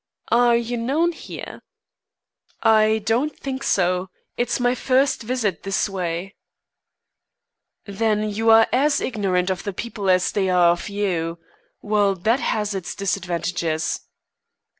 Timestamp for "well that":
11.83-12.39